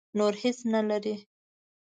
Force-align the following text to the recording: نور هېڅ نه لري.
نور 0.17 0.33
هېڅ 0.41 0.57
نه 0.73 0.81
لري. 0.89 1.15